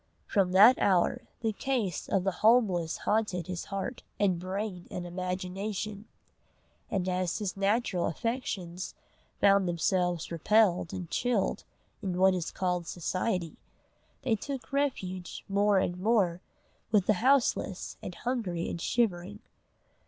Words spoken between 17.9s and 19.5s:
and hungry and shivering.